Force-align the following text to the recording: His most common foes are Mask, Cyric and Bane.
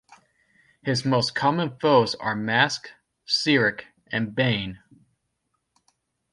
His 0.81 1.05
most 1.05 1.35
common 1.35 1.77
foes 1.79 2.15
are 2.15 2.35
Mask, 2.35 2.89
Cyric 3.23 3.85
and 4.11 4.33
Bane. 4.33 4.79